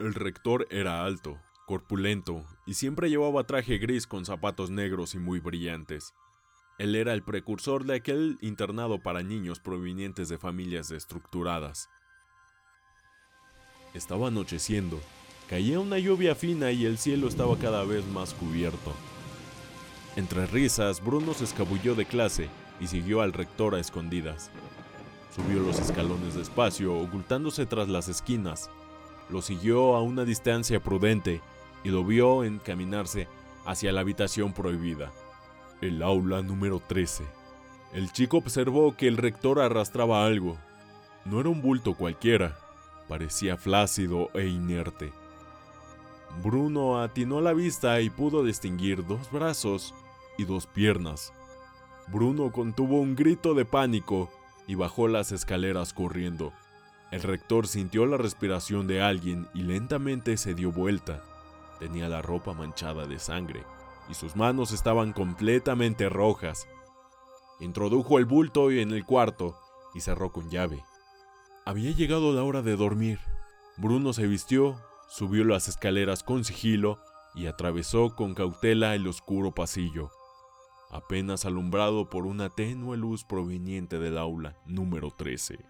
El 0.00 0.14
rector 0.14 0.66
era 0.70 1.04
alto, 1.04 1.38
corpulento, 1.66 2.42
y 2.64 2.72
siempre 2.72 3.10
llevaba 3.10 3.44
traje 3.44 3.76
gris 3.76 4.06
con 4.06 4.24
zapatos 4.24 4.70
negros 4.70 5.14
y 5.14 5.18
muy 5.18 5.40
brillantes. 5.40 6.14
Él 6.78 6.94
era 6.94 7.12
el 7.12 7.22
precursor 7.22 7.84
de 7.84 7.96
aquel 7.96 8.38
internado 8.40 9.02
para 9.02 9.22
niños 9.22 9.60
provenientes 9.60 10.30
de 10.30 10.38
familias 10.38 10.90
estructuradas. 10.90 11.90
Estaba 13.92 14.28
anocheciendo, 14.28 14.98
caía 15.50 15.78
una 15.78 15.98
lluvia 15.98 16.34
fina 16.34 16.72
y 16.72 16.86
el 16.86 16.96
cielo 16.96 17.28
estaba 17.28 17.58
cada 17.58 17.84
vez 17.84 18.06
más 18.06 18.32
cubierto. 18.32 18.94
Entre 20.16 20.46
risas, 20.46 21.04
Bruno 21.04 21.34
se 21.34 21.44
escabulló 21.44 21.94
de 21.94 22.06
clase 22.06 22.48
y 22.80 22.86
siguió 22.86 23.20
al 23.20 23.34
rector 23.34 23.74
a 23.74 23.80
escondidas. 23.80 24.50
Subió 25.36 25.60
los 25.60 25.78
escalones 25.78 26.36
despacio, 26.36 26.96
ocultándose 26.96 27.66
tras 27.66 27.90
las 27.90 28.08
esquinas. 28.08 28.70
Lo 29.30 29.42
siguió 29.42 29.94
a 29.94 30.02
una 30.02 30.24
distancia 30.24 30.80
prudente 30.80 31.40
y 31.84 31.90
lo 31.90 32.04
vio 32.04 32.44
encaminarse 32.44 33.28
hacia 33.64 33.92
la 33.92 34.00
habitación 34.00 34.52
prohibida, 34.52 35.12
el 35.80 36.02
aula 36.02 36.42
número 36.42 36.80
13. 36.80 37.24
El 37.92 38.12
chico 38.12 38.38
observó 38.38 38.96
que 38.96 39.08
el 39.08 39.16
rector 39.16 39.60
arrastraba 39.60 40.26
algo. 40.26 40.56
No 41.24 41.40
era 41.40 41.48
un 41.48 41.62
bulto 41.62 41.94
cualquiera, 41.94 42.58
parecía 43.08 43.56
flácido 43.56 44.30
e 44.34 44.46
inerte. 44.46 45.12
Bruno 46.42 47.00
atinó 47.00 47.40
la 47.40 47.52
vista 47.52 48.00
y 48.00 48.10
pudo 48.10 48.44
distinguir 48.44 49.06
dos 49.06 49.30
brazos 49.30 49.94
y 50.38 50.44
dos 50.44 50.66
piernas. 50.66 51.32
Bruno 52.08 52.50
contuvo 52.50 53.00
un 53.00 53.14
grito 53.14 53.54
de 53.54 53.64
pánico 53.64 54.30
y 54.66 54.74
bajó 54.74 55.08
las 55.08 55.32
escaleras 55.32 55.92
corriendo. 55.92 56.52
El 57.10 57.22
rector 57.22 57.66
sintió 57.66 58.06
la 58.06 58.16
respiración 58.16 58.86
de 58.86 59.02
alguien 59.02 59.48
y 59.54 59.62
lentamente 59.62 60.36
se 60.36 60.54
dio 60.54 60.70
vuelta. 60.70 61.22
Tenía 61.78 62.08
la 62.08 62.22
ropa 62.22 62.52
manchada 62.52 63.06
de 63.06 63.18
sangre 63.18 63.64
y 64.08 64.14
sus 64.14 64.36
manos 64.36 64.72
estaban 64.72 65.12
completamente 65.12 66.08
rojas. 66.08 66.68
Introdujo 67.58 68.18
el 68.18 68.24
bulto 68.24 68.70
en 68.70 68.92
el 68.92 69.04
cuarto 69.04 69.56
y 69.94 70.00
cerró 70.00 70.32
con 70.32 70.50
llave. 70.50 70.84
Había 71.64 71.90
llegado 71.90 72.32
la 72.32 72.42
hora 72.42 72.62
de 72.62 72.76
dormir. 72.76 73.18
Bruno 73.76 74.12
se 74.12 74.26
vistió, 74.26 74.80
subió 75.08 75.44
las 75.44 75.68
escaleras 75.68 76.22
con 76.22 76.44
sigilo 76.44 77.00
y 77.34 77.46
atravesó 77.46 78.14
con 78.14 78.34
cautela 78.34 78.94
el 78.94 79.06
oscuro 79.06 79.52
pasillo 79.52 80.10
apenas 80.90 81.44
alumbrado 81.44 82.10
por 82.10 82.26
una 82.26 82.50
tenue 82.50 82.96
luz 82.96 83.24
proveniente 83.24 83.98
del 83.98 84.18
aula 84.18 84.56
número 84.66 85.10
13. 85.10 85.69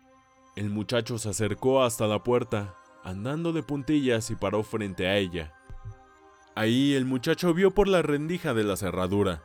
El 0.60 0.68
muchacho 0.68 1.16
se 1.16 1.30
acercó 1.30 1.82
hasta 1.82 2.06
la 2.06 2.22
puerta, 2.22 2.76
andando 3.02 3.54
de 3.54 3.62
puntillas 3.62 4.30
y 4.30 4.34
paró 4.34 4.62
frente 4.62 5.06
a 5.06 5.16
ella. 5.16 5.54
Ahí 6.54 6.92
el 6.92 7.06
muchacho 7.06 7.54
vio 7.54 7.70
por 7.70 7.88
la 7.88 8.02
rendija 8.02 8.52
de 8.52 8.64
la 8.64 8.76
cerradura, 8.76 9.42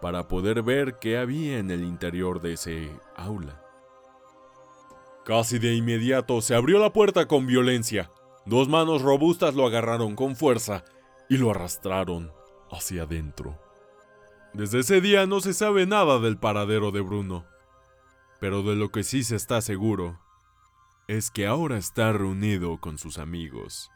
para 0.00 0.28
poder 0.28 0.62
ver 0.62 0.98
qué 0.98 1.18
había 1.18 1.58
en 1.58 1.70
el 1.70 1.84
interior 1.84 2.40
de 2.40 2.54
ese 2.54 2.90
aula. 3.14 3.62
Casi 5.26 5.58
de 5.58 5.74
inmediato 5.74 6.40
se 6.40 6.54
abrió 6.54 6.78
la 6.78 6.90
puerta 6.90 7.28
con 7.28 7.46
violencia. 7.46 8.10
Dos 8.46 8.66
manos 8.66 9.02
robustas 9.02 9.54
lo 9.54 9.66
agarraron 9.66 10.16
con 10.16 10.36
fuerza 10.36 10.86
y 11.28 11.36
lo 11.36 11.50
arrastraron 11.50 12.32
hacia 12.70 13.02
adentro. 13.02 13.58
Desde 14.54 14.78
ese 14.78 15.02
día 15.02 15.26
no 15.26 15.40
se 15.40 15.52
sabe 15.52 15.84
nada 15.84 16.18
del 16.18 16.38
paradero 16.38 16.92
de 16.92 17.02
Bruno, 17.02 17.44
pero 18.40 18.62
de 18.62 18.74
lo 18.74 18.88
que 18.88 19.02
sí 19.02 19.22
se 19.22 19.36
está 19.36 19.60
seguro 19.60 20.18
es 21.08 21.30
que 21.30 21.46
ahora 21.46 21.78
está 21.78 22.12
reunido 22.12 22.78
con 22.78 22.98
sus 22.98 23.18
amigos. 23.18 23.90